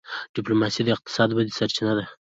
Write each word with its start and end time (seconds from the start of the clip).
ډيپلوماسي 0.35 0.81
د 0.83 0.89
اقتصادي 0.95 1.33
ودي 1.35 1.53
سرچینه 1.59 1.93
ده. 1.97 2.05